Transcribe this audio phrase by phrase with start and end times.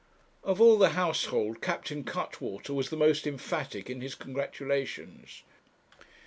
[0.43, 5.43] Of all the household, Captain Cuttwater was the most emphatic in his congratulations.